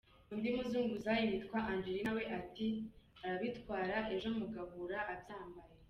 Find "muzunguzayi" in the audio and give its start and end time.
0.55-1.25